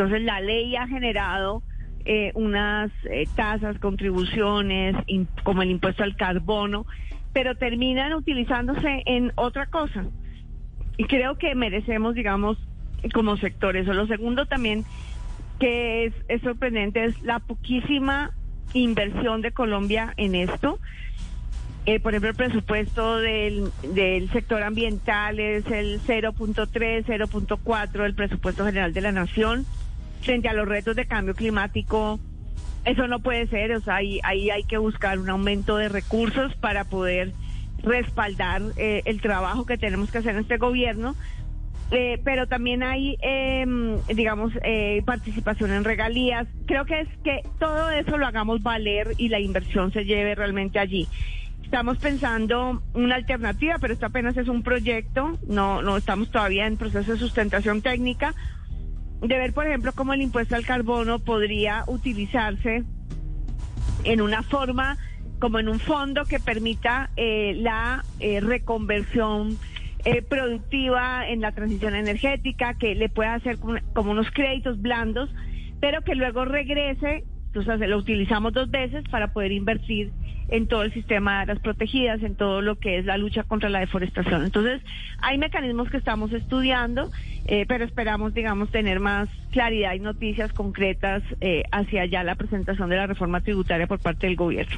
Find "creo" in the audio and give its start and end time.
11.04-11.36, 46.66-46.84